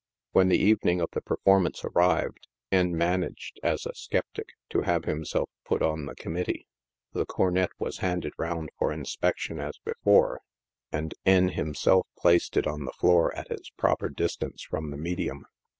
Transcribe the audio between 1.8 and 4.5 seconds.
arrived," N" managed, as a skeptic,